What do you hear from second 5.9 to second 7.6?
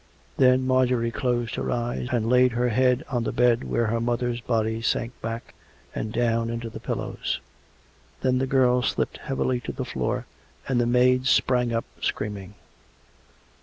and down into the, COME RACK! COME ROPE! Ipl pillows.